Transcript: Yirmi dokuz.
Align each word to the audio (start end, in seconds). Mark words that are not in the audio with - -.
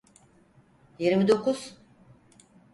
Yirmi 0.99 1.27
dokuz. 1.27 1.77